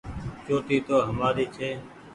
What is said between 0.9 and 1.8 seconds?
همآري ڇي۔